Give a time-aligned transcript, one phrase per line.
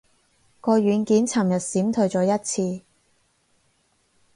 [0.61, 2.43] 個軟件尋日閃退咗一
[2.79, 2.83] 次